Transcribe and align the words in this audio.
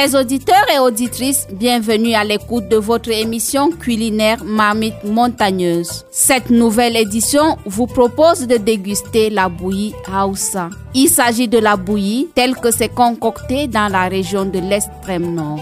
Chers 0.00 0.14
auditeurs 0.14 0.64
et 0.74 0.78
auditrices, 0.78 1.46
bienvenue 1.52 2.14
à 2.14 2.24
l'écoute 2.24 2.68
de 2.68 2.76
votre 2.76 3.10
émission 3.10 3.70
culinaire 3.70 4.42
Marmite 4.46 5.04
Montagneuse. 5.04 6.06
Cette 6.10 6.48
nouvelle 6.48 6.96
édition 6.96 7.58
vous 7.66 7.86
propose 7.86 8.46
de 8.46 8.56
déguster 8.56 9.28
la 9.28 9.50
bouillie 9.50 9.92
Hausa. 10.08 10.70
Il 10.94 11.10
s'agit 11.10 11.48
de 11.48 11.58
la 11.58 11.76
bouillie 11.76 12.28
telle 12.34 12.56
que 12.56 12.70
c'est 12.70 12.88
concoctée 12.88 13.66
dans 13.66 13.92
la 13.92 14.08
région 14.08 14.46
de 14.46 14.58
l'extrême 14.58 15.34
nord. 15.34 15.60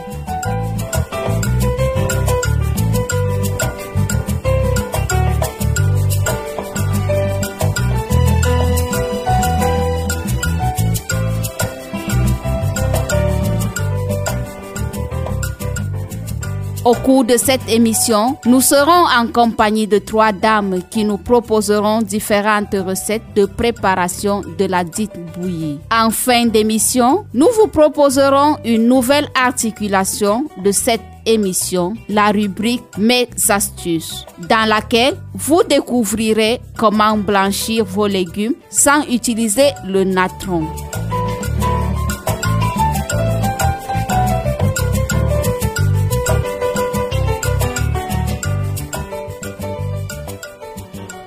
Au 16.89 16.95
cours 16.95 17.25
de 17.25 17.37
cette 17.37 17.69
émission, 17.69 18.39
nous 18.47 18.63
serons 18.63 19.05
en 19.15 19.27
compagnie 19.27 19.87
de 19.87 19.99
trois 19.99 20.33
dames 20.33 20.81
qui 20.89 21.05
nous 21.05 21.19
proposeront 21.19 22.01
différentes 22.01 22.75
recettes 22.75 23.35
de 23.37 23.45
préparation 23.45 24.41
de 24.59 24.65
la 24.65 24.85
dite 24.85 25.13
bouillie. 25.37 25.79
En 25.93 26.09
fin 26.09 26.47
d'émission, 26.47 27.27
nous 27.35 27.49
vous 27.61 27.67
proposerons 27.67 28.57
une 28.65 28.87
nouvelle 28.89 29.29
articulation 29.35 30.47
de 30.65 30.73
cette 30.73 31.03
émission, 31.27 31.93
la 32.09 32.31
rubrique 32.31 32.85
Mes 32.97 33.29
astuces, 33.51 34.25
dans 34.49 34.67
laquelle 34.67 35.19
vous 35.35 35.63
découvrirez 35.69 36.59
comment 36.79 37.19
blanchir 37.19 37.85
vos 37.85 38.07
légumes 38.07 38.55
sans 38.71 39.03
utiliser 39.11 39.73
le 39.87 40.05
natron. 40.05 40.65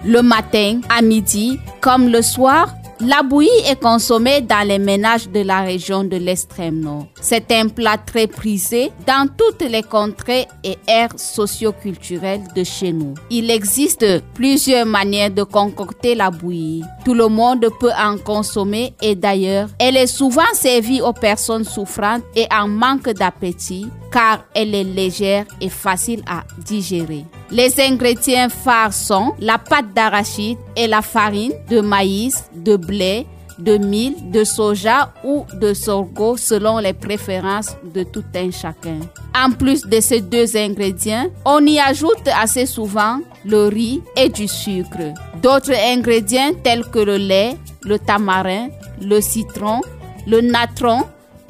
Le 0.03 0.21
matin, 0.23 0.81
à 0.89 1.03
midi, 1.03 1.59
comme 1.79 2.07
le 2.07 2.23
soir, 2.23 2.73
la 2.99 3.23
bouillie 3.23 3.49
est 3.67 3.81
consommée 3.81 4.41
dans 4.41 4.67
les 4.67 4.77
ménages 4.77 5.27
de 5.29 5.41
la 5.41 5.61
région 5.61 6.03
de 6.03 6.17
l'extrême 6.17 6.79
nord. 6.79 7.07
C'est 7.19 7.51
un 7.51 7.67
plat 7.67 7.97
très 7.97 8.27
prisé 8.27 8.91
dans 9.07 9.27
toutes 9.27 9.61
les 9.61 9.81
contrées 9.81 10.47
et 10.63 10.77
aires 10.87 11.13
socioculturelles 11.17 12.43
de 12.55 12.63
chez 12.63 12.91
nous. 12.91 13.13
Il 13.29 13.49
existe 13.49 14.05
plusieurs 14.33 14.85
manières 14.85 15.31
de 15.31 15.43
concocter 15.43 16.13
la 16.15 16.29
bouillie. 16.29 16.83
Tout 17.05 17.15
le 17.15 17.27
monde 17.27 17.67
peut 17.79 17.93
en 17.97 18.17
consommer 18.17 18.93
et 19.01 19.15
d'ailleurs, 19.15 19.69
elle 19.79 19.97
est 19.97 20.07
souvent 20.07 20.53
servie 20.53 21.01
aux 21.01 21.13
personnes 21.13 21.63
souffrantes 21.63 22.23
et 22.35 22.47
en 22.51 22.67
manque 22.67 23.09
d'appétit 23.09 23.87
car 24.11 24.45
elle 24.53 24.75
est 24.75 24.83
légère 24.83 25.45
et 25.59 25.69
facile 25.69 26.23
à 26.27 26.43
digérer. 26.63 27.25
Les 27.51 27.81
ingrédients 27.81 28.47
phares 28.49 28.93
sont 28.93 29.33
la 29.39 29.57
pâte 29.57 29.93
d'arachide 29.93 30.57
et 30.77 30.87
la 30.87 31.01
farine 31.01 31.51
de 31.69 31.81
maïs, 31.81 32.45
de 32.55 32.77
blé, 32.77 33.27
de 33.59 33.77
mil, 33.77 34.31
de 34.31 34.45
soja 34.45 35.13
ou 35.25 35.45
de 35.59 35.73
sorgho 35.73 36.37
selon 36.37 36.79
les 36.79 36.93
préférences 36.93 37.75
de 37.93 38.03
tout 38.03 38.23
un 38.35 38.51
chacun. 38.51 38.99
En 39.35 39.51
plus 39.51 39.85
de 39.85 39.99
ces 39.99 40.21
deux 40.21 40.55
ingrédients, 40.55 41.27
on 41.43 41.65
y 41.65 41.77
ajoute 41.77 42.25
assez 42.33 42.65
souvent 42.65 43.19
le 43.43 43.67
riz 43.67 44.01
et 44.15 44.29
du 44.29 44.47
sucre. 44.47 45.13
D'autres 45.41 45.73
ingrédients 45.73 46.53
tels 46.63 46.85
que 46.85 46.99
le 46.99 47.17
lait, 47.17 47.57
le 47.83 47.99
tamarin, 47.99 48.69
le 49.01 49.19
citron, 49.19 49.81
le 50.25 50.39
natron 50.39 51.03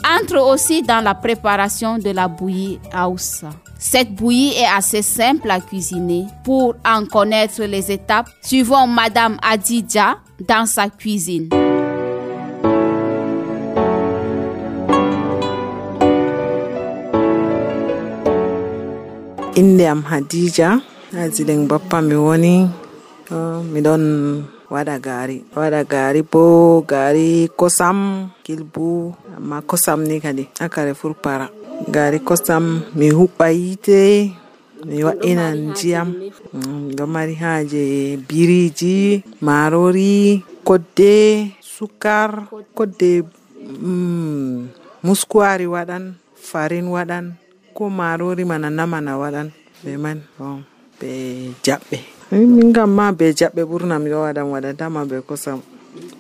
entrent 0.04 0.52
aussi 0.52 0.82
dans 0.82 1.04
la 1.04 1.14
préparation 1.14 2.00
de 2.00 2.10
la 2.10 2.28
bouillie 2.28 2.80
Aoussa. 2.92 3.50
Cette 3.84 4.14
bouillie 4.14 4.54
est 4.54 4.68
assez 4.78 5.02
simple 5.02 5.50
à 5.50 5.60
cuisiner. 5.60 6.28
Pour 6.44 6.76
en 6.86 7.04
connaître 7.06 7.64
les 7.64 7.92
étapes, 7.92 8.30
suivons 8.44 8.86
Madame 8.86 9.38
Adidja 9.42 10.20
dans 10.48 10.68
sa 10.68 10.88
cuisine. 10.90 11.50
inde 19.56 19.86
am 19.86 20.02
hadija 20.10 20.80
ha 21.14 21.28
zileng 21.30 21.68
bappa 21.68 22.02
mi 22.02 22.16
woni 22.16 22.54
miɗon 23.74 24.04
waɗa 24.74 24.96
kosam 27.60 28.30
kilbu 28.44 29.14
amma 29.38 29.62
kosam 29.62 30.00
ni 30.08 30.22
kadi 30.24 30.48
ha 30.60 30.70
carrefour 30.70 31.14
gari 31.90 32.20
kosam 32.22 32.84
mi 32.96 33.08
huɓɓa 33.10 33.48
yite 33.62 34.00
mi 34.86 34.98
wa'inan 35.06 35.58
ndiyam. 35.72 36.08
Mm, 36.54 36.92
ɗo 36.98 37.04
mari 37.14 37.36
haje 37.44 38.18
biriji 38.28 39.24
marori 39.42 40.44
kodde 40.68 41.14
sukar 41.62 42.30
kodde 42.78 43.24
mm, 43.82 44.68
muskuwari 45.06 45.66
waɗan 45.66 46.04
farin 46.36 46.88
waɗan 46.96 47.26
ko 47.76 47.84
marori 47.90 48.44
mana 48.46 48.70
namana 48.70 49.18
waɗan. 49.22 49.48
Be 49.84 49.98
man 49.98 50.20
be 51.00 51.10
jaɓɓe. 51.66 51.98
Min 52.32 52.74
kam 52.76 52.90
ma 52.98 53.12
be 53.12 53.26
jaɓɓe 53.40 53.62
ɓurna 53.70 53.96
miɗo 54.04 54.20
waɗan 54.26 54.48
waɗatama 54.54 55.00
be 55.10 55.18
kosam. 55.30 55.60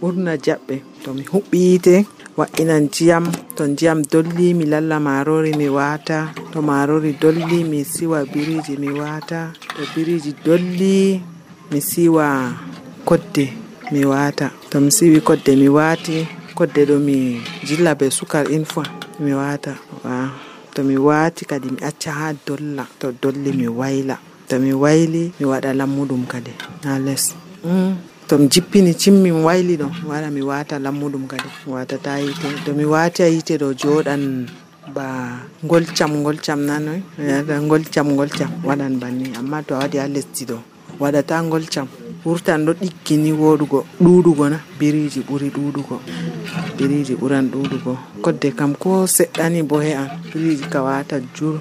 Ɓurna 0.01 0.33
jaɓɓe. 0.45 0.75
To 1.03 1.13
mi 1.13 1.23
huɓɓi 1.31 1.57
yite. 1.69 1.95
Wa'ina 2.37 2.79
ndiyam 2.79 3.25
to 3.55 3.67
ndiyam 3.67 4.01
dolli 4.11 4.53
mi 4.53 4.65
lalla 4.65 4.99
marori 4.99 5.53
mi 5.53 5.67
wata. 5.69 6.33
To 6.53 6.61
marori 6.61 7.13
dolli 7.21 7.63
mi 7.63 7.85
siwa 7.85 8.25
biriji 8.25 8.77
mi 8.77 8.89
wata. 8.99 9.51
To 9.75 9.81
biriji 9.95 10.35
dolli 10.45 11.21
mi 11.71 11.81
siwa 11.81 12.53
kodde 13.05 13.53
mi 13.91 14.05
wata. 14.05 14.51
To 14.69 14.79
mi 14.81 14.91
siwi 14.91 15.21
kodde 15.21 15.55
mi 15.55 15.69
wati. 15.69 16.27
Kodde 16.55 16.85
ɗo 16.85 16.99
mi 16.99 17.41
jilla 17.63 17.95
be 17.95 18.09
sukar 18.11 18.47
une 18.51 18.65
fois 18.65 18.87
mi 19.19 19.33
wata. 19.33 19.75
Wa. 20.03 20.29
To 20.73 20.83
mi 20.83 20.97
wati 20.97 21.45
kadi 21.45 21.67
mi 21.71 21.77
acca 21.83 22.11
ha 22.11 22.33
dolla 22.47 22.87
to 22.99 23.11
dolli 23.21 23.51
mi 23.53 23.67
wayla 23.67 24.17
to 24.47 24.59
mi 24.59 24.73
wayli 24.73 25.31
mi 25.39 25.45
waɗa 25.45 25.73
lammuɗum 25.73 26.25
kadi. 26.27 26.51
Ha 26.83 26.99
less 26.99 27.35
mm. 27.63 28.10
To 28.31 28.37
mi 28.39 28.47
jippini 28.47 28.93
cimmi 28.95 29.27
mi 29.31 29.43
wayli 29.43 29.75
ɗo. 29.77 29.87
Mi 29.91 30.07
waɗa 30.09 30.29
mi 30.31 30.41
wata 30.41 30.79
lammuɗum 30.79 31.27
kadi. 31.27 31.49
Mi 31.67 31.73
watata 31.75 32.15
yite. 32.23 32.47
To 32.65 32.71
mi 32.73 32.85
wati 32.85 33.23
a 33.23 33.27
yite 33.27 33.57
ɗo 33.59 33.73
joɗan 33.75 34.47
ba 34.95 35.05
golcam 35.67 36.23
golcam 36.23 36.59
nanoy 36.65 37.01
golcam 37.67 38.15
golcam 38.15 38.49
waɗan 38.63 38.99
banni. 39.01 39.35
Amma 39.37 39.61
to 39.67 39.75
a 39.75 39.79
waɗi 39.83 39.97
ha 39.99 40.07
lesdi 40.07 40.45
ɗo. 40.47 40.57
Waɗata 40.99 41.43
golcam 41.51 41.87
wurtan 42.23 42.63
ɗo 42.65 42.71
ɗiggini 42.79 43.31
woɗugo. 43.35 43.83
Ɗuɗugo 43.99 44.49
na. 44.49 44.59
Biriji 44.79 45.19
ɓuri 45.27 45.51
ɗuɗugo. 45.51 45.99
Biriji 46.77 47.15
ɓuran 47.19 47.51
ɗuɗugo. 47.51 47.97
Kodde 48.23 48.55
kam 48.55 48.75
ko 48.79 49.03
seɗɗani 49.07 49.61
bo 49.67 49.81
he'an 49.83 50.07
biriji 50.31 50.69
ka 50.71 50.79
wata 50.81 51.19
jur 51.35 51.59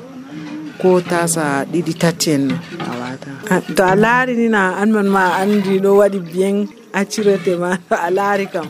ko 0.81 1.00
tasa 1.00 1.44
ɗiɗi 1.73 1.93
tati 2.03 2.29
en 2.37 2.44
a 2.91 2.93
wata 3.00 3.31
to 3.77 3.82
a 3.85 3.94
laari 4.03 4.32
ni 4.41 4.49
na 4.49 4.62
an 4.81 4.88
man 4.97 5.09
ma 5.17 5.25
andi 5.41 5.75
ɗo 5.85 5.91
waɗi 6.00 6.19
bien 6.32 6.56
accirete 7.00 7.53
ma 7.62 7.71
to 7.88 7.94
a 8.06 8.09
laari 8.11 8.47
kam 8.53 8.69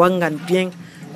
wangan 0.00 0.34
bien 0.46 0.68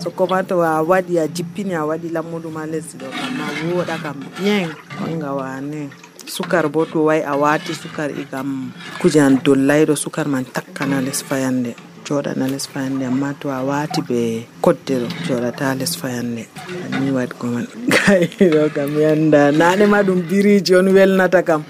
sokoma 0.03 0.41
to 0.49 0.57
a 0.65 0.81
waɗi 0.91 1.15
a 1.23 1.29
jippini 1.29 1.75
a 1.77 1.85
waɗi 1.85 2.09
lammudu 2.17 2.49
ma 2.57 2.63
lesdi 2.73 2.97
ɗo 3.03 3.09
kam 3.19 3.31
ma 3.39 3.47
woɗa 3.77 3.97
kam 4.03 4.17
bien 4.39 4.69
wanga 5.01 5.31
wane 5.41 5.83
sukar 6.31 6.65
bo 6.73 6.85
to 6.87 7.05
wayi 7.11 7.23
a 7.27 7.35
wati 7.37 7.75
sukar 7.75 8.09
igam 8.23 8.73
kuje 9.03 9.21
an 9.21 9.37
dollayɗo 9.45 9.95
sukar 9.99 10.27
man 10.33 10.45
takkana 10.55 11.03
les 11.05 11.21
fayande 11.29 11.75
joɗana 12.11 12.47
les 12.51 12.67
fayande 12.67 13.05
amma 13.07 13.35
to 13.41 13.49
a 13.51 13.62
wati 13.62 14.01
be 14.09 14.47
koddero 14.65 15.07
coɗata 15.27 15.27
joɗata 15.27 15.79
les 15.79 15.93
fayande 16.01 16.43
anni 16.85 17.11
waɗgo 17.17 17.47
man 17.55 17.67
kaiɗo 17.95 18.62
kam 18.75 18.91
yanda 18.99 19.53
nane 19.53 19.87
ma 19.87 20.03
ɗum 20.03 20.21
biriji 20.29 20.75
on 20.75 20.89
welnata 20.97 21.43
kam. 21.47 21.62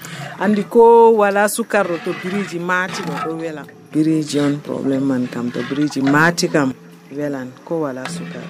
Andi 0.43 0.63
ko 0.73 1.11
wala 1.21 1.45
sukarɗo 1.47 1.95
to 2.03 2.11
biriji 2.21 2.57
maati 2.59 3.01
ɗo 3.07 3.13
ɗo 3.25 3.31
wela 3.41 3.63
biriji 3.93 4.39
on 4.39 4.57
probléme 4.65 5.05
man 5.05 5.27
kam 5.27 5.51
to 5.51 5.59
biriji 5.69 6.01
mati 6.01 6.47
kam 6.47 6.73
welan. 7.15 7.47
Ko 7.65 7.81
wala 7.85 8.03
sukar. 8.09 8.41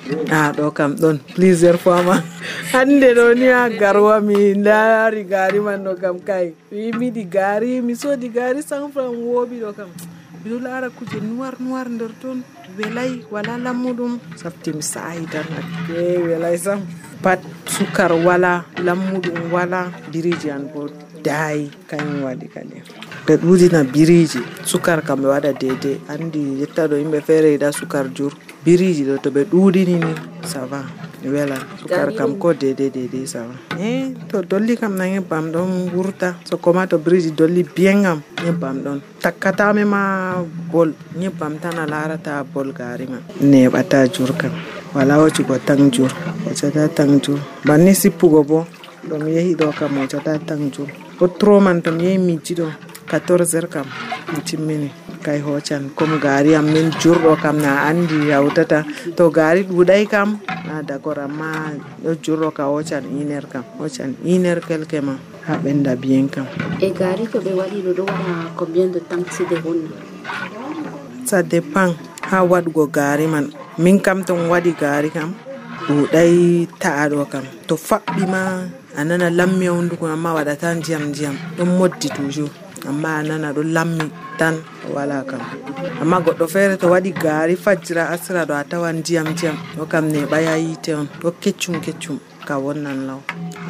A 0.30 0.52
ɗo 0.56 0.70
kam 0.72 0.94
ɗon 0.94 1.18
plusiére 1.34 1.78
fois 1.78 2.02
ma 2.04 2.22
hande 2.72 3.08
ɗo 3.14 3.34
ni 3.34 3.46
ha 3.46 3.68
garwa 3.68 4.20
mi 4.22 4.54
laari 4.54 5.24
gaari 5.24 5.58
man 5.60 5.82
ɗo 5.84 5.92
kam 6.00 6.16
kay 6.20 6.54
mi 6.70 6.92
miɗi 6.92 7.24
gaari 7.34 7.80
mi 7.82 7.94
soodi 7.96 8.28
gaari 8.30 8.62
cent 8.62 8.92
franc 8.94 9.14
woɓi 9.18 9.56
ɗo 9.66 9.72
kam 9.76 9.88
miɗo 10.44 10.56
ara 10.76 10.88
kuje 10.90 11.18
noir 11.20 11.54
noir 11.60 11.86
nder 11.88 12.12
toon 12.20 12.38
welay 12.78 13.12
wala 13.30 13.58
lammuɗum 13.64 14.12
safti 14.36 14.72
mi 14.72 14.82
sahi 14.82 15.24
tan 15.32 15.46
ake 15.60 16.18
welay 16.26 16.56
sam 16.58 16.80
pat 17.22 17.40
sukar 17.66 18.12
wala 18.26 18.64
lammuɗum 18.86 19.52
wala 19.52 19.80
biriji 20.12 20.48
an 20.50 20.64
bo 20.72 20.88
daayi 21.24 21.70
kañum 21.90 22.24
waɗi 22.24 22.46
kadi 22.54 22.76
ɓe 23.26 23.36
ɗuɗina 23.42 23.84
biriji 23.92 24.40
sukar 24.64 25.02
kam 25.06 25.20
ɓe 25.22 25.28
waɗa 25.28 25.52
dede. 25.60 26.00
Andi 26.08 26.60
yetta 26.60 26.88
ɗo 26.88 26.96
yimɓe 26.96 27.20
feere 27.26 27.48
yiɗa 27.54 27.68
sukar 27.72 28.06
jur. 28.16 28.32
Biriji 28.64 29.04
ɗo 29.04 29.14
to 29.22 29.30
ɓe 29.30 29.42
ɗuɗini 29.50 29.94
ni 30.04 30.12
sava. 30.52 30.80
welan 30.82 31.09
sukar 31.80 32.16
kam 32.16 32.38
ko 32.38 32.52
dede 32.52 32.90
dede 32.90 33.26
sawa. 33.26 33.54
E 33.78 34.14
to 34.28 34.42
dolli 34.42 34.76
kam 34.76 34.96
na 34.96 35.04
nyebbam 35.04 35.52
ɗon 35.52 35.90
wurta 35.92 36.34
so 36.44 36.56
koma 36.56 36.86
to 36.86 36.98
biriji 36.98 37.30
dolli 37.36 37.62
bien 37.62 38.02
kam 38.02 38.22
nyebbam 38.44 38.76
ɗon 38.84 38.98
takkatame 39.20 39.84
ma 39.84 40.42
bol 40.72 40.92
nyebbam 41.16 41.60
tan 41.60 41.78
a 41.78 41.86
larata 41.86 42.44
bol 42.44 42.72
gari 42.72 43.06
man 43.06 43.22
neɓata 43.40 44.08
jur 44.12 44.32
kam. 44.36 44.52
Wala 44.94 45.18
waccugo 45.22 45.54
tan 45.64 45.90
jur. 45.92 46.10
Waccata 46.44 46.88
tan 46.88 47.20
jur. 47.22 47.38
Banni 47.64 47.94
sippugo 47.94 48.42
bo. 48.42 48.66
Ɗom 49.08 49.22
yehi 49.28 49.54
ɗo 49.54 49.70
kam 49.78 49.98
waccata 49.98 50.38
tan 50.46 50.70
jur. 50.72 50.88
Bo 51.18 51.28
tro 51.28 51.60
man 51.60 51.80
to 51.82 51.90
yehi 51.94 52.18
mijji 52.18 52.54
ɗo 52.58 52.66
14 53.10 53.54
heures 53.54 53.68
kam. 53.74 53.86
Mi 54.32 54.38
timmini 54.46 54.90
kay 55.24 55.40
hocan 55.42 55.90
comme 55.96 56.16
gari 56.22 56.54
am 56.54 56.66
min 56.72 56.90
jurɗo 57.02 57.36
kam 57.42 57.56
na 57.58 57.72
andi 57.90 58.30
hawtata 58.30 58.84
to 59.16 59.24
gari 59.30 59.62
ɗuɗay 59.68 60.06
kam 60.08 60.38
na 60.66 60.82
d'accord 60.88 61.18
amma 61.26 61.48
ɗo 62.02 62.10
jurɗo 62.24 62.48
ka 62.54 62.64
hocan 62.72 63.02
une 63.04 63.32
heure 63.34 63.48
kam. 63.52 63.64
Hocan 63.78 64.14
une 64.24 64.46
heure 64.46 64.62
quelque 64.68 65.00
ma 65.02 65.14
ha 65.46 65.58
ɓenda 65.64 65.96
bien 65.96 66.28
kam. 66.28 66.46
E 66.80 66.88
gari 67.00 67.26
to 67.32 67.38
ɓe 67.44 67.52
waɗi 67.60 67.78
ɗo 67.86 67.92
ɗo 67.98 68.02
waɗa 68.06 68.32
combien 68.56 68.88
de 68.94 69.00
temps 69.00 69.26
side 69.36 69.56
wonna 69.64 69.90
ça 71.26 71.42
dépend 71.42 71.94
ha 72.30 72.38
waɗugo 72.44 72.86
gari 72.86 73.26
man. 73.26 73.50
Min 73.78 73.98
kam 74.00 74.24
ton 74.24 74.48
waɗi 74.48 74.72
gari 74.80 75.10
kam 75.10 75.34
ɗuɗay 75.88 76.66
ta'aɗo 76.78 77.24
kam. 77.32 77.44
To 77.66 77.74
faɓɓima 77.76 78.40
a 78.96 79.04
nana 79.04 79.30
lammi 79.30 79.66
hunduko 79.68 80.06
amma 80.06 80.34
waɗata 80.34 80.74
ndiyam 80.78 81.02
ndiyam 81.10 81.36
ɗon 81.56 81.68
moddi 81.78 82.08
toujours 82.10 82.50
amma 82.88 83.18
a 83.18 83.22
nana 83.22 83.52
ɗo 83.52 83.62
lammi 83.62 84.06
tan 84.38 84.54
wala 84.94 85.24
kam. 85.24 85.40
Amma 86.00 86.20
goɗɗo 86.20 86.46
feere 86.48 86.76
to 86.76 86.86
waɗi 86.88 87.10
gaari 87.12 87.56
fajjira 87.56 88.08
asira 88.14 88.44
ɗo 88.48 88.54
a 88.54 88.64
tawan 88.64 88.96
ndiyam 89.00 89.26
ndiyam. 89.32 89.56
Ɗo 89.76 89.84
kam 89.88 90.04
neɓaya 90.12 90.56
yiite 90.58 90.94
on. 90.94 91.06
Ɗo 91.22 91.30
keccum 91.42 91.80
keccum. 91.80 92.18
Ka 92.46 92.58
wonnan 92.58 93.06
law. 93.06 93.20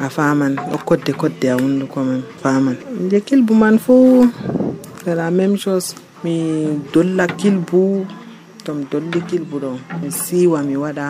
A 0.01 0.09
faman 0.09 0.55
ɗo 0.55 0.77
kodde 0.85 1.11
kodde 1.13 1.45
a 1.51 1.55
hunduko 1.59 1.99
man. 2.03 2.23
Faman 2.41 2.77
je 3.11 3.19
kilbu 3.19 3.53
man 3.53 3.77
fuu 3.79 4.29
la 5.05 5.29
même 5.31 5.57
chose. 5.57 5.95
Mi 6.23 6.79
dolla 6.93 7.27
kilbu. 7.27 8.05
Tomi 8.63 8.85
dolli 8.91 9.21
kilbu 9.29 9.57
ɗo. 9.59 9.71
Mi 10.01 10.09
siiwa 10.11 10.61
mi 10.63 10.75
waɗa 10.75 11.05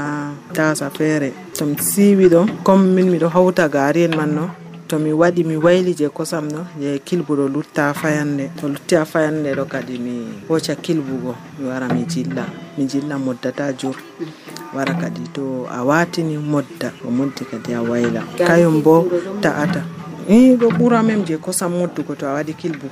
tasa 0.53 0.89
feere 0.89 1.31
tomi 1.57 1.75
siiwi 1.77 2.25
ɗo. 2.29 2.63
Comme 2.63 2.95
min 2.95 3.11
miɗo 3.11 3.27
hawta 3.29 3.69
gaari 3.69 4.03
en 4.05 4.15
man 4.15 4.33
no 4.35 4.45
to 4.91 4.99
mi 4.99 5.13
waɗi 5.15 5.43
mi 5.47 5.55
wayli 5.55 5.93
je 5.95 6.09
kosam 6.09 6.49
ɗo 6.51 6.61
je 6.81 6.99
kilbu 6.99 7.31
ɗo 7.39 7.45
lutta 7.47 7.93
fayande 7.93 8.51
to 8.59 8.67
lutti 8.67 8.95
a 8.99 9.05
fayande 9.05 9.55
ɗo 9.55 9.63
kadi 9.65 9.95
mi 9.97 10.13
hoca 10.49 10.75
kilbugo 10.75 11.31
mi 11.59 11.67
wara 11.71 11.87
mi 11.87 12.03
jilla 12.03 12.43
mi 12.77 12.83
jilla 12.85 13.15
moddata 13.17 13.71
jur. 13.71 13.95
Wara 14.75 14.93
kadi 14.99 15.23
to 15.33 15.63
a 15.71 15.79
watini 15.87 16.35
modda 16.37 16.91
o 17.07 17.09
moddi 17.09 17.45
kadi 17.47 17.71
a 17.73 17.79
wayla 17.81 18.19
kayum 18.35 18.83
bo 18.83 19.07
ta'ata 19.41 19.81
i 20.27 20.57
ɗo 20.59 20.67
ɓura 20.75 20.99
mem 21.03 21.23
je 21.23 21.37
kosam 21.37 21.71
moddugo 21.71 22.15
to 22.15 22.27
a 22.27 22.33
waɗi 22.35 22.53
kilbu 22.53 22.87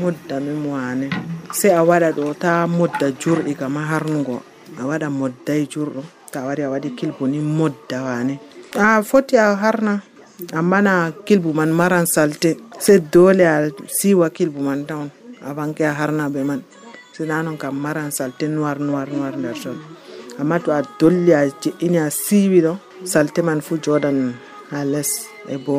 modda 0.00 0.40
mem 0.40 0.66
wane 0.72 1.10
sei 1.52 1.72
a 1.76 1.84
waɗa 1.84 2.16
ɗo 2.16 2.32
ta 2.38 2.66
modda 2.66 3.12
jurɗi 3.12 3.54
kama 3.60 3.80
ha 3.84 3.98
harnugo 4.00 4.40
a 4.80 4.86
waɗa 4.88 5.10
modday 5.12 5.68
jurɗo 5.68 6.00
to 6.32 6.38
a 6.40 6.46
wari 6.48 6.62
a 6.64 6.70
waɗi 6.72 6.96
kilbu 6.96 7.28
ni 7.28 7.38
modda 7.44 8.00
wane. 8.08 8.40
A 8.78 9.02
foti 9.02 9.34
a 9.36 9.56
harna 9.58 10.00
amma 10.52 10.78
na 10.82 10.94
kilbu 11.26 11.50
man 11.54 11.70
maran 11.80 12.06
salte 12.06 12.50
sai 12.78 12.98
dole 13.12 13.44
a 13.54 13.56
siwa 13.98 14.30
kilbu 14.30 14.60
man 14.68 14.84
down 14.88 15.10
avanke 15.48 15.82
a 15.90 15.92
harna 15.94 16.28
be 16.32 16.42
man. 16.42 16.62
Sina 17.14 17.42
non 17.42 17.56
kam 17.58 17.74
maran 17.84 18.10
salte 18.10 18.44
noir 18.48 18.78
noir 18.78 19.08
noir 19.12 19.34
nder 19.36 19.56
ton. 19.62 19.76
Amma 20.40 20.58
to 20.60 20.70
a 20.72 20.80
dolli 20.98 21.32
a 21.32 21.42
je'ini 21.62 21.98
a 21.98 22.08
siwi 22.10 22.60
ɗo 22.66 22.72
salte 23.04 23.40
man 23.42 23.60
fu 23.60 23.76
joɗan 23.84 24.18
ha 24.70 24.84
les 24.92 25.10
e 25.48 25.56
bo 25.64 25.76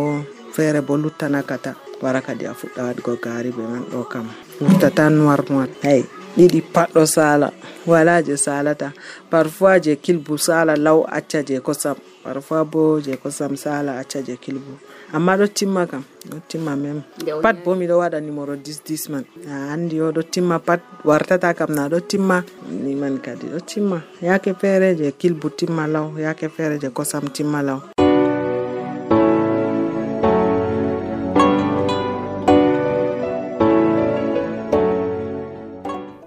feere 0.53 0.81
bo 0.87 0.93
luttanakata 0.97 1.71
wara 2.01 2.21
kadi 2.21 2.45
a 2.45 2.53
fuɗɗa 2.59 2.81
waɗgo 2.87 3.11
gaari 3.23 3.49
be 3.57 3.63
man 3.71 3.83
ɗo 3.91 3.99
kam. 4.11 4.27
Wurtata 4.61 5.09
noir 5.09 5.41
noir 5.49 5.69
hey 5.81 6.01
ɗiɗi 6.37 6.59
paɗɗo 6.73 7.01
sala. 7.15 7.47
Wala 7.85 8.21
je 8.25 8.35
salata. 8.37 8.93
Parfois 9.31 9.79
je 9.83 9.95
kilbu 9.95 10.37
sala 10.37 10.73
law 10.77 10.99
acca 11.17 11.39
je 11.47 11.59
kosam. 11.59 11.95
Parfois 12.23 12.63
bo 12.65 12.99
je 12.99 13.15
kosam 13.17 13.55
sala 13.57 13.97
acca 14.01 14.19
je 14.27 14.35
kilbu 14.37 14.73
amma 15.13 15.37
ɗo 15.37 15.47
timma 15.47 15.85
kam 15.87 16.03
ɗo 16.29 16.37
timma 16.47 16.75
mem. 16.75 17.01
Pat 17.43 17.55
bo 17.63 17.75
miɗo 17.75 17.95
waɗa 18.01 18.19
numéro 18.21 18.55
10 18.55 18.81
10 18.87 19.11
man. 19.11 19.25
A 19.49 19.73
andi 19.73 20.01
o 20.01 20.11
ɗo 20.11 20.21
timma 20.31 20.59
pat 20.59 20.81
wartata 21.05 21.53
kam 21.53 21.71
na 21.75 21.89
ɗo 21.89 21.99
timma 22.09 22.43
ni 22.83 22.95
man 22.95 23.19
kadi 23.19 23.47
ɗo 23.53 23.59
timma 23.65 24.01
yake 24.21 24.53
feere 24.59 24.95
je 24.95 25.11
kilbu 25.11 25.49
timma 25.49 25.87
law 25.87 26.07
yake 26.17 26.49
feere 26.49 26.79
je 26.79 26.89
kosam 26.89 27.27
timma 27.35 27.61
law 27.61 27.79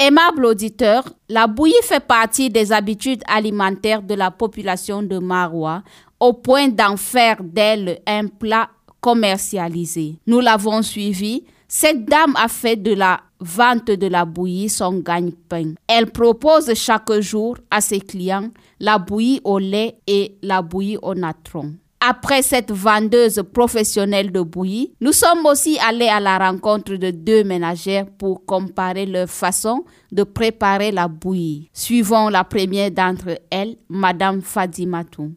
Aimable 0.06 0.44
auditeur, 0.44 1.02
la 1.30 1.46
bouillie 1.46 1.72
fait 1.82 2.04
partie 2.06 2.50
des 2.50 2.72
habitudes 2.72 3.22
alimentaires 3.26 4.02
de 4.02 4.12
la 4.12 4.30
population 4.30 5.02
de 5.02 5.16
Marois 5.16 5.82
au 6.20 6.34
point 6.34 6.68
d'en 6.68 6.98
faire 6.98 7.42
d'elle 7.42 8.00
un 8.06 8.26
plat 8.26 8.68
commercialisé. 9.00 10.18
Nous 10.26 10.40
l'avons 10.40 10.82
suivi. 10.82 11.44
Cette 11.66 12.04
dame 12.04 12.34
a 12.36 12.48
fait 12.48 12.76
de 12.76 12.92
la 12.92 13.18
vente 13.40 13.86
de 13.86 14.06
la 14.06 14.26
bouillie 14.26 14.68
son 14.68 14.98
gagne-pain. 14.98 15.72
Elle 15.88 16.10
propose 16.10 16.74
chaque 16.74 17.10
jour 17.20 17.56
à 17.70 17.80
ses 17.80 18.00
clients 18.00 18.50
la 18.80 18.98
bouillie 18.98 19.40
au 19.42 19.58
lait 19.58 19.96
et 20.06 20.36
la 20.42 20.60
bouillie 20.60 20.98
au 21.00 21.14
natron. 21.14 21.76
Après 22.06 22.42
cette 22.42 22.70
vendeuse 22.70 23.42
professionnelle 23.54 24.30
de 24.30 24.42
bouillie, 24.42 24.94
nous 25.00 25.12
sommes 25.12 25.46
aussi 25.46 25.78
allés 25.78 26.08
à 26.10 26.20
la 26.20 26.36
rencontre 26.36 26.96
de 26.96 27.10
deux 27.10 27.44
ménagères 27.44 28.04
pour 28.18 28.44
comparer 28.44 29.06
leur 29.06 29.26
façon 29.26 29.86
de 30.12 30.22
préparer 30.22 30.92
la 30.92 31.08
bouillie. 31.08 31.70
Suivons 31.72 32.28
la 32.28 32.44
première 32.44 32.90
d'entre 32.90 33.40
elles, 33.50 33.76
Madame 33.88 34.42
Fadimatou. 34.42 35.32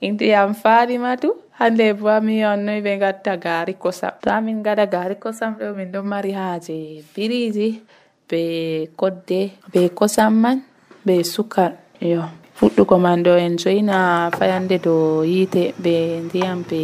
Indiyam 0.00 0.54
Fadimatu 0.54 1.32
hande 1.58 1.92
bo 1.98 2.20
mi 2.20 2.44
on 2.44 2.64
noy 2.66 2.80
ɓe 2.82 2.98
gatta 2.98 3.36
gari 3.36 3.74
kosam 3.74 4.12
to 4.22 4.30
amin 4.30 4.62
gaɗa 4.62 4.86
gari 4.86 5.16
kosam 5.22 5.54
ɗo 5.58 5.74
min 5.76 5.90
ɗon 5.92 6.06
mari 6.12 6.32
haaje 6.32 7.02
biriji 7.14 7.80
be 8.28 8.88
kodde 8.96 9.40
be 9.72 9.88
kosam 9.90 10.32
man 10.42 10.58
be 11.04 11.22
sukar 11.22 11.72
yo. 12.00 12.22
Fuɗɗugo 12.54 12.96
man 13.00 13.22
ɗo 13.24 13.34
en 13.36 13.58
joyina 13.58 14.30
fayande 14.30 14.78
dow 14.78 15.24
yiite 15.26 15.74
be 15.82 16.22
ndiyam 16.24 16.62
be 16.68 16.80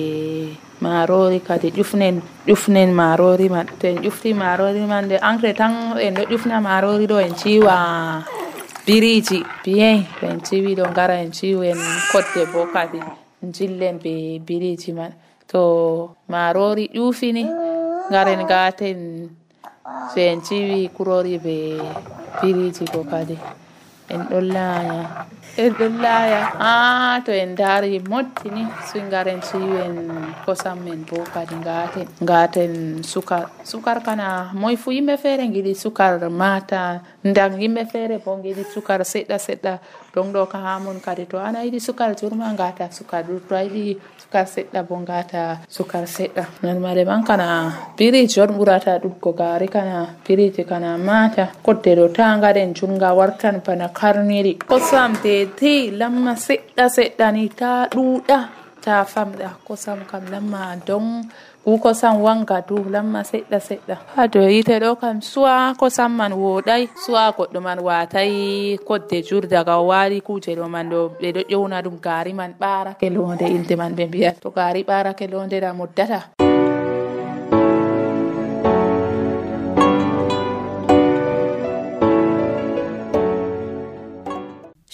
marori 0.80 1.38
kadi 1.40 1.70
ƴufnen 1.70 2.20
ƴufnen 2.46 2.90
marori 2.92 3.48
man. 3.48 3.66
To 3.78 3.86
en 3.86 3.98
ƴufti 4.02 4.34
marori 4.34 4.80
man 4.86 5.08
de 5.08 5.16
engrais 5.22 5.54
tan 5.54 5.96
en 5.98 6.14
ɗo 6.14 6.24
ƴufna 6.26 6.60
marori 6.60 7.06
ɗo 7.06 7.16
en 7.22 7.34
ciwa 7.34 7.76
biriji 8.86 9.44
bien. 9.64 10.06
To 10.18 10.26
en 10.26 10.40
ciwi 10.40 10.74
ɗo 10.74 10.90
ngara 10.90 11.22
en 11.22 11.30
ciwen 11.32 11.78
kodde 12.10 12.42
bo 12.52 12.66
kadi 12.74 12.98
jillen 13.54 13.98
be 14.02 14.40
biriji 14.46 14.92
man. 14.92 15.12
To 15.46 16.16
marori 16.28 16.90
ƴufini 16.92 17.44
ngaren 18.10 18.42
gaten 18.46 19.30
so 20.10 20.18
en 20.20 20.40
ciwi 20.46 20.88
kurori 20.96 21.34
be 21.44 21.56
biriji 22.40 22.84
bo 22.92 23.00
kadi 23.10 23.36
en 24.12 24.20
ɗon 24.30 24.46
laaya 24.54 24.98
en 25.56 25.72
ɗon 25.78 25.94
laaya 26.02 26.42
ha 26.60 27.20
to 27.24 27.32
en 27.32 27.54
dari 27.54 27.98
mottini 27.98 28.64
so 28.86 28.98
ngaren 28.98 29.40
ciwi 29.42 29.76
en 29.86 29.96
kosam 30.46 30.78
men 30.84 31.04
bo 31.08 31.24
kadi 31.34 31.56
sukar 33.02 33.50
sukar 33.64 33.98
kana 34.04 34.50
moy 34.54 34.76
fu 34.76 34.90
yimɓe 34.90 35.16
feere 35.18 35.74
sukar 35.74 36.20
mata 36.30 37.02
ndan 37.24 37.52
yimɓe 37.62 37.82
feere 37.92 38.16
sukar 38.74 39.00
seɗɗa 39.12 39.36
seɗɗa 39.46 39.72
ɗon 40.14 40.32
ɗo 40.32 40.46
ka 40.52 40.58
ana 41.46 41.58
yiɗi 41.64 41.80
sukar 41.80 42.14
jurma 42.14 42.52
ngata 42.52 42.90
sukar 42.90 43.24
to 43.48 43.54
a 43.54 43.62
yiɗi 43.64 43.98
sukar 44.22 44.46
seɗɗa 44.46 44.80
bo 44.88 44.96
ngata 45.02 45.42
sukar 45.68 46.04
seɗɗa 46.06 46.44
normale 46.62 47.04
man 47.04 47.24
kana 47.24 47.46
biriji 47.96 48.40
on 48.40 48.52
ɓurata 48.58 48.98
ɗuɗgo 49.02 49.30
gari 49.36 49.68
kana 49.68 50.14
biriji 50.24 50.64
kana 50.64 50.98
mata 50.98 51.44
kodde 51.62 51.94
ɗo 51.98 52.12
ta 52.14 52.38
junga 52.74 53.14
wartan 53.14 53.62
bana 53.66 53.88
karniri 53.88 54.58
tete 55.40 55.90
lamma 56.00 56.32
seɗɗa 56.46 56.84
seɗɗa 56.96 57.26
ni 57.32 57.48
ta 57.48 57.88
ɗuɗa 57.94 58.38
ta 58.84 59.04
famɗa 59.12 59.48
kosam 59.66 59.98
kam 60.10 60.24
lamma 60.32 60.76
don 60.86 61.24
ku 61.64 61.78
kosam 61.84 62.20
wanga 62.24 62.58
du 62.68 62.76
lamma 62.94 63.20
seɗɗa 63.30 63.58
seɗɗa 63.68 63.96
ha, 64.16 64.22
to 64.32 64.40
yite 64.54 64.76
ɗo 64.82 64.90
kam 65.00 65.16
suwa 65.20 65.72
kosam 65.80 66.12
man 66.20 66.32
woɗai 66.32 66.88
suwa 67.04 67.32
goɗɗo 67.36 67.58
man 67.66 67.78
watai 67.88 68.76
kodde 68.88 69.18
jur 69.28 69.44
daga 69.52 69.80
o 69.80 69.86
wari 69.90 70.20
kuje 70.20 70.52
ɗo 70.58 70.66
man 70.68 70.86
ɗo 70.92 71.00
ɓe 71.20 71.28
ɗo 71.34 71.40
ƴewna 71.50 71.78
ɗum 71.84 71.96
gari 72.04 72.32
man 72.32 72.52
ɓarake 72.60 73.08
londe 73.16 73.46
inde 73.56 73.74
man 73.80 73.92
ɓe 73.96 74.04
mbiya 74.08 74.30
to 74.42 74.48
gari 74.50 74.80
ɓarake 74.84 75.24
londe 75.32 75.56
ɗa 75.60 75.70
moddata 75.72 76.39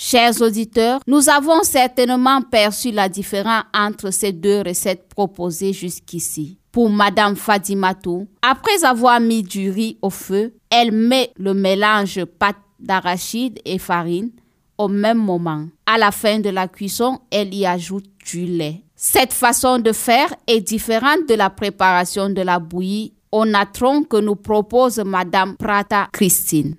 Chers 0.09 0.41
auditeurs, 0.41 1.01
nous 1.09 1.29
avons 1.29 1.65
certainement 1.65 2.41
perçu 2.41 2.93
la 2.93 3.09
différence 3.09 3.65
entre 3.75 4.13
ces 4.13 4.31
deux 4.31 4.63
recettes 4.65 5.09
proposées 5.09 5.73
jusqu'ici. 5.73 6.61
Pour 6.71 6.91
Madame 6.91 7.35
Fadimatou, 7.35 8.29
après 8.41 8.85
avoir 8.85 9.19
mis 9.19 9.43
du 9.43 9.69
riz 9.69 9.99
au 10.03 10.11
feu, 10.11 10.55
elle 10.71 10.93
met 10.93 11.33
le 11.37 11.55
mélange 11.55 12.25
pâte 12.25 12.55
d'arachide 12.79 13.59
et 13.65 13.79
farine 13.79 14.31
au 14.79 14.87
même 14.87 15.19
moment. 15.19 15.67
À 15.87 15.99
la 15.99 16.13
fin 16.13 16.39
de 16.39 16.51
la 16.51 16.69
cuisson, 16.69 17.19
elle 17.33 17.53
y 17.53 17.67
ajoute 17.67 18.07
du 18.25 18.47
lait. 18.47 18.85
Cette 18.95 19.33
façon 19.33 19.81
de 19.81 19.91
faire 19.91 20.33
est 20.47 20.61
différente 20.61 21.29
de 21.29 21.35
la 21.35 21.51
préparation 21.51 22.31
de 22.31 22.43
la 22.43 22.61
bouillie 22.61 23.13
au 23.33 23.45
natron 23.45 24.05
que 24.05 24.19
nous 24.19 24.37
propose 24.37 24.99
Madame 25.01 25.57
Prata 25.57 26.09
Christine. 26.13 26.77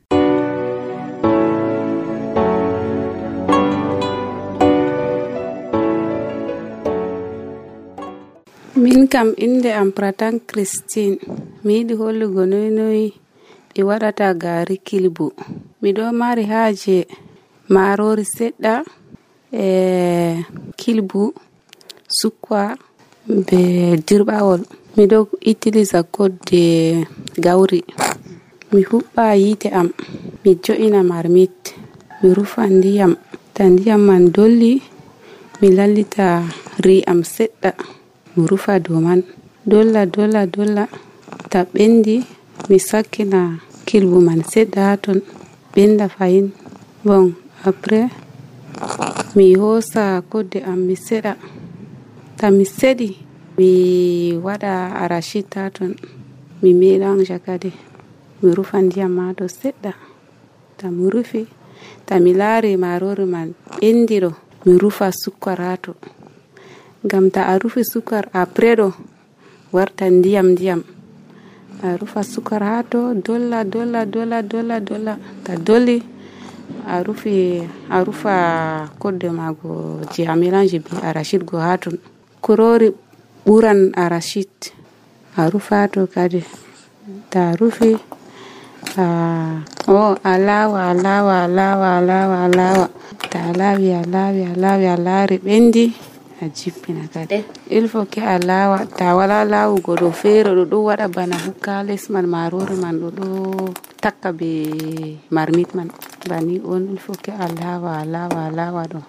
min 9.07 9.13
kam 9.13 9.33
inde 9.37 9.71
am 9.71 9.91
pratan 9.91 10.39
christine. 10.49 11.17
Mi 11.63 11.73
yiɗi 11.77 11.93
hollugo 12.01 12.41
noynoyi 12.51 13.05
ɓe 13.73 13.81
waɗata 13.89 14.27
gaari 14.41 14.75
kilbu. 14.87 15.25
Miɗo 15.81 16.03
mari 16.19 16.43
haaje 16.51 16.97
marori 17.73 18.25
seɗɗa 18.35 18.73
e 19.63 19.65
kilbu 20.79 21.21
sukwa 22.19 22.61
be 23.47 23.59
dirɓawol. 24.07 24.61
Miɗo 24.97 25.17
utilisa 25.49 25.99
kodde 26.15 26.63
gawri. 27.43 27.81
Mi 28.73 28.81
huɓɓa 28.89 29.23
yiite 29.41 29.67
am 29.79 29.87
mi 30.43 30.51
jo'ina 30.63 30.99
marmit 31.11 31.57
mi 32.19 32.27
rufa 32.37 32.61
ndiyam. 32.77 33.13
Ta 33.55 33.63
ndiyam 33.71 34.01
man 34.07 34.23
dolli 34.35 34.73
mi 35.59 35.67
lallita 35.77 36.27
ri 36.85 36.95
am 37.11 37.19
seɗɗa. 37.35 37.71
Mi 38.37 38.45
rufa 38.47 38.79
dow 38.79 38.99
man. 39.01 39.23
Dolla 39.65 40.05
dolla 40.05 40.45
dolla. 40.45 40.85
Ta 41.51 41.59
ɓendi 41.73 42.15
mi 42.69 42.77
sakkina 42.89 43.39
kilbu 43.87 44.17
man 44.27 44.41
seɗɗa 44.51 44.81
ha 44.87 44.93
ton. 45.03 45.19
Ɓenda 45.73 46.05
fayin. 46.15 46.47
Bon 47.05 47.25
après 47.69 48.05
mi 49.35 49.55
hosa 49.61 50.21
kodde 50.31 50.59
am 50.71 50.79
mi 50.87 50.95
seɗa. 51.07 51.33
Ta 52.37 52.45
mi 52.51 52.65
seɗi 52.65 53.09
mi 53.57 53.69
waɗa 54.45 54.71
arachid 55.03 55.47
ha 55.55 55.63
ton. 55.77 55.91
Mi 56.61 56.69
mélange 56.73 57.37
kadi 57.45 57.71
mi 58.41 58.49
rufa 58.57 58.77
ndiyam 58.81 59.11
ma 59.17 59.33
to 59.37 59.45
seɗɗa. 59.59 59.91
Ta 60.77 60.85
mi 60.95 61.09
rufi. 61.13 61.41
Ta 62.05 62.19
mi 62.23 62.31
laari 62.33 62.71
marori 62.77 63.25
man 63.33 63.49
ɓendiɗo 63.81 64.29
mi 64.65 64.73
rufa 64.83 65.07
sukkarato 65.21 65.91
ngam 67.05 67.29
ta 67.31 67.41
a 67.51 67.57
rufi 67.61 67.83
sukar 67.85 68.25
a 68.33 68.45
predo 68.45 68.93
warta 69.71 70.09
ndiyam 70.09 70.47
ndiyam. 70.53 70.81
A 71.83 71.93
rufa 71.97 72.23
sukar 72.23 72.61
ha 72.63 72.81
to 72.83 73.13
dolla 73.13 73.63
dolla 73.63 74.05
dolla 74.05 74.41
dolla 74.41 74.79
dolla 74.79 75.13
ta 75.43 75.53
dolli. 75.55 76.01
A 76.87 77.03
rufi 77.03 77.61
a 77.89 78.03
rufa 78.03 78.33
kodde 78.99 79.29
mago 79.29 80.01
je 80.11 80.25
a 80.25 80.33
mélange 80.35 80.79
be 80.81 80.89
arachid 81.03 81.45
go 81.45 81.57
ha 81.59 81.77
ton 81.77 81.97
kurori 82.41 82.89
ɓuran 83.45 83.93
arachid 83.95 84.49
a 85.37 85.49
rufa 85.49 85.87
to 85.93 86.07
kadi. 86.07 86.41
Ta 87.29 87.53
rufi 87.59 87.93
a 88.97 89.61
o 89.87 90.17
a 90.23 90.33
lawa 90.37 90.91
a 90.91 90.93
lawa 90.93 91.35
a 91.45 91.47
lawa 91.47 91.87
a 91.97 92.01
lawa 92.01 92.37
a 92.45 92.49
lawa 92.49 92.85
ta 93.29 93.39
a 93.49 93.53
lawi 93.53 93.89
a 93.93 94.01
lawi 94.03 94.41
a 94.49 94.53
lawi 94.57 94.85
a 94.89 94.95
laari 94.97 95.37
ɓendi 95.45 95.85
a 96.41 96.45
jippina 96.57 97.03
kadi 97.13 97.43
il 97.69 97.87
faut 97.91 98.05
ke 98.05 98.21
a 98.21 98.37
lawa 98.39 98.85
ta 98.97 99.15
wala 99.17 99.43
laawugo 99.45 99.95
ɗo 100.01 100.09
feere 100.13 100.51
ɗo 100.57 100.63
ɗo 100.71 100.77
waɗa 100.87 101.07
bana 101.15 101.35
hukka 101.45 101.83
les 101.87 102.03
man 102.13 102.25
marori 102.33 102.75
man 102.83 102.95
ɗo 103.01 103.09
ɗo 103.17 103.25
takka 104.01 104.29
be 104.31 104.49
marmit 105.31 105.73
man. 105.75 105.89
Bani 106.27 106.59
on 106.65 106.83
il 106.91 106.99
faut 106.99 107.15
ke 107.17 107.31
a 107.31 107.47
lawa 107.47 108.01
a 108.01 108.05
lawa 108.05 108.39
a 108.47 108.51
lawa 108.51 108.83
ɗo 108.91 108.99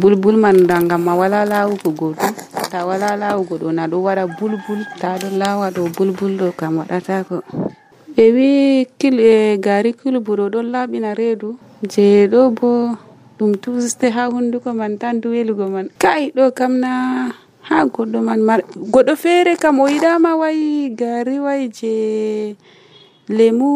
bulbul 0.00 0.36
man 0.38 0.56
ngam 0.64 1.02
ma 1.04 1.14
wala 1.20 1.44
lawugo 1.44 1.90
goɗɗum 1.90 2.34
ta 2.70 2.86
wala 2.86 3.16
laawugo 3.16 3.58
ɗo 3.58 3.68
na 3.74 3.84
ɗo 3.90 3.98
waɗa 4.06 4.24
bulbul 4.38 4.80
ta 5.00 5.18
ɗo 5.20 5.28
lawa 5.36 5.66
ɗo 5.74 5.82
bulbul 5.96 6.32
ɗo 6.38 6.48
kam 6.56 6.78
waɗatako 6.78 7.42
ɓe 8.14 8.24
wi 8.34 8.50
kil 8.98 9.16
e 9.20 9.58
gari 9.58 9.92
kilbu 9.92 10.32
ɗo 10.38 10.46
ɗon 10.52 10.66
laaɓina 10.72 11.10
reedu 11.18 11.58
je 11.92 12.28
ɗo 12.32 12.40
bo 12.56 12.70
ɗum 13.40 13.56
tuste 13.56 14.10
ha 14.12 14.28
hunduko 14.28 14.74
man 14.76 14.98
tan 15.00 15.20
du 15.20 15.30
welugo 15.32 15.66
man. 15.72 15.88
Kai 15.98 16.28
ɗo 16.36 16.52
kam 16.58 16.76
na 16.84 16.90
ha 17.68 17.76
goɗɗo 17.94 18.18
man 18.28 18.40
mar 18.48 18.60
goɗɗo 18.92 19.12
feere 19.22 19.56
kam 19.62 19.80
o 19.80 19.86
yiɗama 19.88 20.30
wayi 20.40 20.92
gari 21.00 21.36
wayi 21.40 21.64
je 21.76 21.92
lemu 23.36 23.68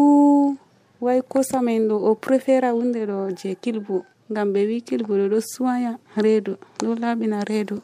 wayi 1.01 1.21
kosamen 1.31 1.87
ɗo 1.89 1.95
o 1.97 2.11
préféra 2.23 2.69
hunde 2.77 3.01
ɗo 3.09 3.17
je 3.39 3.49
kilbu 3.63 3.95
ngam 4.31 4.47
ɓe 4.53 4.61
wi 4.69 4.77
kilbu 4.87 5.11
ɗo 5.19 5.25
ɗo 5.33 5.39
suwaya 5.51 5.91
reedu 6.23 6.53
ɗo 6.83 6.89
laɓina 7.01 7.37
reedu 7.49 7.75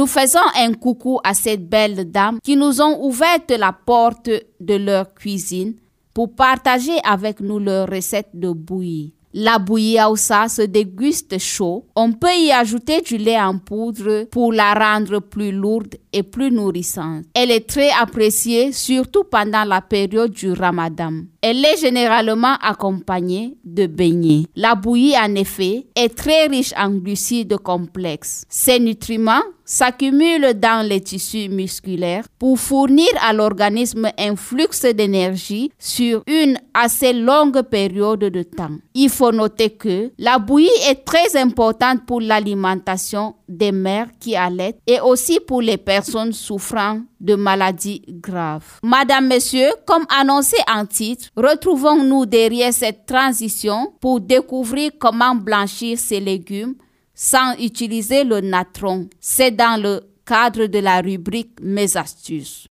Nous 0.00 0.06
faisons 0.06 0.38
un 0.56 0.72
coucou 0.72 1.20
à 1.22 1.34
cette 1.34 1.68
belle 1.68 2.10
dame 2.10 2.38
qui 2.42 2.56
nous 2.56 2.80
ont 2.80 3.04
ouvert 3.04 3.36
la 3.50 3.70
porte 3.70 4.30
de 4.58 4.74
leur 4.76 5.12
cuisine 5.12 5.74
pour 6.14 6.34
partager 6.34 6.98
avec 7.04 7.40
nous 7.40 7.58
leurs 7.58 7.86
recettes 7.86 8.30
de 8.32 8.48
bouillie. 8.48 9.12
La 9.34 9.58
bouillie 9.58 9.98
Aoussa 9.98 10.48
se 10.48 10.62
déguste 10.62 11.38
chaud. 11.38 11.84
On 11.94 12.12
peut 12.12 12.34
y 12.34 12.50
ajouter 12.50 13.02
du 13.02 13.18
lait 13.18 13.38
en 13.38 13.58
poudre 13.58 14.24
pour 14.30 14.54
la 14.54 14.72
rendre 14.72 15.18
plus 15.20 15.52
lourde 15.52 15.96
et 16.12 16.22
plus 16.22 16.50
nourrissante. 16.50 17.24
Elle 17.34 17.50
est 17.50 17.68
très 17.68 17.90
appréciée, 17.90 18.72
surtout 18.72 19.24
pendant 19.24 19.64
la 19.64 19.80
période 19.80 20.32
du 20.32 20.52
ramadan. 20.52 21.12
Elle 21.42 21.64
est 21.64 21.80
généralement 21.80 22.56
accompagnée 22.60 23.56
de 23.64 23.86
beignets. 23.86 24.44
La 24.56 24.74
bouillie, 24.74 25.16
en 25.16 25.34
effet, 25.34 25.86
est 25.96 26.14
très 26.14 26.46
riche 26.46 26.74
en 26.76 26.90
glucides 26.90 27.56
complexes. 27.58 28.44
Ces 28.48 28.78
nutriments 28.78 29.42
s'accumulent 29.64 30.52
dans 30.54 30.86
les 30.86 31.00
tissus 31.00 31.48
musculaires 31.48 32.24
pour 32.38 32.58
fournir 32.58 33.08
à 33.22 33.32
l'organisme 33.32 34.10
un 34.18 34.34
flux 34.34 34.66
d'énergie 34.94 35.70
sur 35.78 36.22
une 36.26 36.58
assez 36.74 37.12
longue 37.12 37.62
période 37.62 38.18
de 38.18 38.42
temps. 38.42 38.76
Il 38.94 39.08
faut 39.08 39.30
noter 39.30 39.70
que 39.70 40.10
la 40.18 40.38
bouillie 40.38 40.68
est 40.88 41.04
très 41.04 41.36
importante 41.40 42.04
pour 42.04 42.20
l'alimentation 42.20 43.36
des 43.50 43.72
mères 43.72 44.08
qui 44.18 44.36
allaitent 44.36 44.80
et 44.86 45.00
aussi 45.00 45.40
pour 45.40 45.60
les 45.60 45.76
personnes 45.76 46.32
souffrant 46.32 47.00
de 47.20 47.34
maladies 47.34 48.02
graves. 48.08 48.78
Madame, 48.82 49.28
Monsieur, 49.28 49.68
comme 49.86 50.06
annoncé 50.08 50.56
en 50.72 50.86
titre, 50.86 51.28
retrouvons-nous 51.36 52.26
derrière 52.26 52.72
cette 52.72 53.06
transition 53.06 53.92
pour 54.00 54.20
découvrir 54.20 54.92
comment 54.98 55.34
blanchir 55.34 55.98
ces 55.98 56.20
légumes 56.20 56.74
sans 57.14 57.54
utiliser 57.58 58.24
le 58.24 58.40
natron. 58.40 59.08
C'est 59.20 59.50
dans 59.50 59.80
le 59.80 60.00
cadre 60.24 60.66
de 60.66 60.78
la 60.78 61.00
rubrique 61.00 61.58
Mes 61.60 61.96
astuces. 61.96 62.66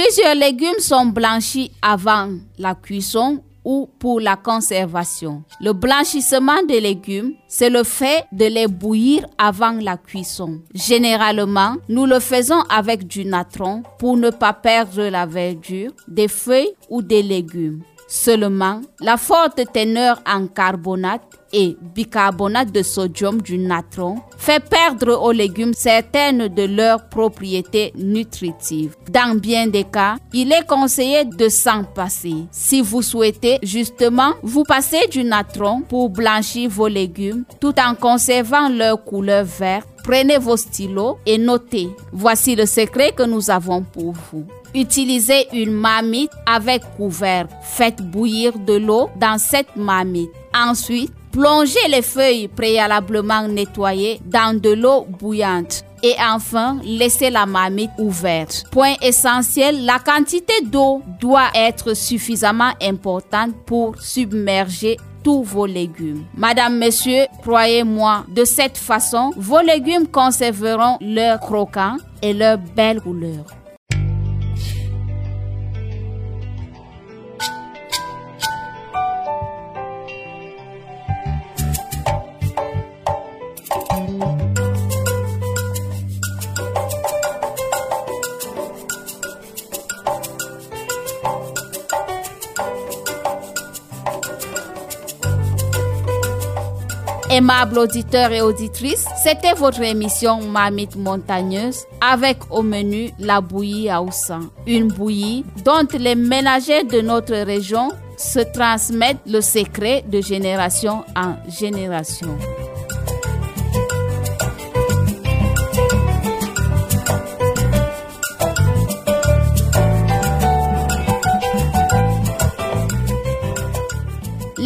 Plusieurs 0.00 0.36
légumes 0.36 0.78
sont 0.78 1.06
blanchis 1.06 1.72
avant 1.82 2.28
la 2.56 2.76
cuisson 2.76 3.42
ou 3.64 3.90
pour 3.98 4.20
la 4.20 4.36
conservation. 4.36 5.42
Le 5.60 5.72
blanchissement 5.72 6.62
des 6.68 6.80
légumes, 6.80 7.32
c'est 7.48 7.68
le 7.68 7.82
fait 7.82 8.24
de 8.30 8.44
les 8.44 8.68
bouillir 8.68 9.26
avant 9.38 9.72
la 9.72 9.96
cuisson. 9.96 10.60
Généralement, 10.72 11.74
nous 11.88 12.06
le 12.06 12.20
faisons 12.20 12.60
avec 12.70 13.08
du 13.08 13.24
natron 13.24 13.82
pour 13.98 14.16
ne 14.16 14.30
pas 14.30 14.52
perdre 14.52 15.02
la 15.08 15.26
verdure 15.26 15.90
des 16.06 16.28
feuilles 16.28 16.70
ou 16.88 17.02
des 17.02 17.24
légumes. 17.24 17.82
Seulement, 18.06 18.80
la 19.00 19.16
forte 19.16 19.60
teneur 19.72 20.22
en 20.26 20.46
carbonate 20.46 21.37
et 21.52 21.76
bicarbonate 21.94 22.72
de 22.72 22.82
sodium 22.82 23.40
du 23.40 23.58
natron 23.58 24.16
fait 24.36 24.62
perdre 24.64 25.20
aux 25.22 25.32
légumes 25.32 25.74
certaines 25.74 26.48
de 26.48 26.62
leurs 26.64 27.08
propriétés 27.08 27.92
nutritives. 27.96 28.94
Dans 29.10 29.36
bien 29.36 29.66
des 29.66 29.84
cas, 29.84 30.16
il 30.32 30.52
est 30.52 30.66
conseillé 30.66 31.24
de 31.24 31.48
s'en 31.48 31.84
passer. 31.84 32.34
Si 32.50 32.80
vous 32.80 33.02
souhaitez 33.02 33.58
justement 33.62 34.34
vous 34.42 34.64
passer 34.64 35.06
du 35.10 35.24
natron 35.24 35.82
pour 35.82 36.10
blanchir 36.10 36.70
vos 36.70 36.88
légumes 36.88 37.44
tout 37.60 37.74
en 37.78 37.94
conservant 37.94 38.68
leur 38.68 39.04
couleur 39.04 39.44
verte, 39.44 39.88
prenez 40.04 40.38
vos 40.38 40.56
stylos 40.56 41.18
et 41.26 41.38
notez. 41.38 41.88
Voici 42.12 42.54
le 42.54 42.66
secret 42.66 43.12
que 43.12 43.24
nous 43.24 43.50
avons 43.50 43.82
pour 43.82 44.12
vous. 44.12 44.46
Utilisez 44.74 45.48
une 45.52 45.72
marmite 45.72 46.30
avec 46.46 46.82
couvert. 46.96 47.48
Faites 47.62 48.02
bouillir 48.02 48.58
de 48.58 48.74
l'eau 48.74 49.08
dans 49.16 49.38
cette 49.38 49.74
marmite. 49.76 50.30
Ensuite, 50.54 51.12
Plongez 51.32 51.88
les 51.88 52.02
feuilles 52.02 52.48
préalablement 52.48 53.46
nettoyées 53.46 54.20
dans 54.24 54.58
de 54.58 54.70
l'eau 54.70 55.06
bouillante. 55.08 55.84
Et 56.02 56.14
enfin, 56.20 56.78
laissez 56.84 57.30
la 57.30 57.44
marmite 57.44 57.90
ouverte. 57.98 58.64
Point 58.70 58.94
essentiel, 59.02 59.84
la 59.84 59.98
quantité 59.98 60.54
d'eau 60.64 61.02
doit 61.20 61.50
être 61.54 61.94
suffisamment 61.94 62.72
importante 62.80 63.52
pour 63.66 64.00
submerger 64.00 64.96
tous 65.24 65.42
vos 65.42 65.66
légumes. 65.66 66.24
Madame, 66.36 66.78
Monsieur, 66.78 67.26
croyez-moi, 67.42 68.24
de 68.28 68.44
cette 68.44 68.78
façon, 68.78 69.32
vos 69.36 69.60
légumes 69.60 70.06
conserveront 70.06 70.98
leur 71.00 71.40
croquant 71.40 71.96
et 72.22 72.32
leur 72.32 72.58
belle 72.58 73.00
couleur. 73.00 73.44
Aimables 97.30 97.78
auditeurs 97.78 98.32
et 98.32 98.40
auditrices, 98.40 99.06
c'était 99.22 99.52
votre 99.52 99.82
émission 99.82 100.40
Mamite 100.40 100.96
Montagneuse 100.96 101.84
avec 102.00 102.38
au 102.50 102.62
menu 102.62 103.10
la 103.18 103.42
bouillie 103.42 103.90
à 103.90 104.00
Oussan. 104.00 104.48
Une 104.66 104.88
bouillie 104.88 105.44
dont 105.62 105.86
les 105.98 106.14
ménagers 106.14 106.84
de 106.84 107.02
notre 107.02 107.34
région 107.34 107.90
se 108.16 108.38
transmettent 108.38 109.20
le 109.26 109.42
secret 109.42 110.04
de 110.08 110.22
génération 110.22 111.04
en 111.14 111.34
génération. 111.50 112.34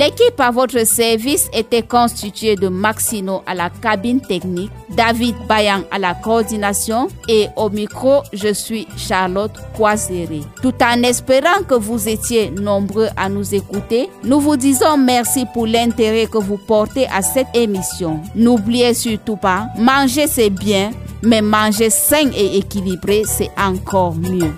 L'équipe 0.03 0.41
à 0.41 0.51
votre 0.51 0.85
service 0.85 1.49
était 1.53 1.83
constituée 1.83 2.57
de 2.57 2.67
Maxino 2.67 3.43
à 3.47 3.55
la 3.55 3.71
cabine 3.71 4.21
technique, 4.21 4.73
David 4.91 5.37
Bayan 5.49 5.85
à 5.93 5.99
la 6.01 6.15
coordination 6.15 7.07
et 7.29 7.47
au 7.55 7.71
micro, 7.71 8.23
je 8.33 8.53
suis 8.53 8.89
Charlotte 8.97 9.53
Poiséré. 9.75 10.41
Tout 10.61 10.75
en 10.83 11.05
espérant 11.05 11.63
que 11.69 11.77
vous 11.77 12.09
étiez 12.09 12.51
nombreux 12.51 13.11
à 13.17 13.29
nous 13.29 13.55
écouter, 13.55 14.11
nous 14.25 14.41
vous 14.41 14.57
disons 14.57 14.97
merci 14.99 15.47
pour 15.55 15.69
l'intérêt 15.69 16.27
que 16.27 16.39
vous 16.39 16.59
portez 16.59 17.07
à 17.07 17.23
cette 17.23 17.55
émission. 17.55 18.21
N'oubliez 18.35 18.95
surtout 18.95 19.37
pas, 19.37 19.69
manger 19.79 20.27
c'est 20.27 20.51
bien, 20.51 20.91
mais 21.23 21.43
manger 21.43 21.91
sain 21.91 22.29
et 22.37 22.57
équilibré 22.57 23.23
c'est 23.25 23.53
encore 23.57 24.17
mieux. 24.17 24.51